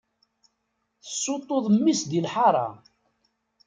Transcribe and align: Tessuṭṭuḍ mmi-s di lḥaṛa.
Tessuṭṭuḍ 1.03 1.65
mmi-s 1.75 2.01
di 2.09 2.21
lḥaṛa. 2.25 2.67